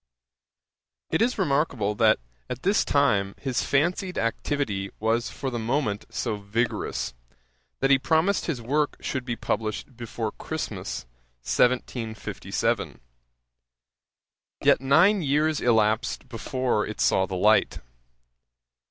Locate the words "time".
2.83-3.35